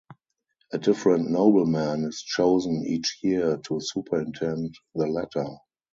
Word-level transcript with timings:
A 0.73 0.79
different 0.79 1.29
nobleman 1.29 2.05
is 2.05 2.23
chosen 2.23 2.83
each 2.87 3.19
year 3.21 3.57
to 3.57 3.79
superintend 3.79 4.73
the 4.95 5.05
latter. 5.05 5.45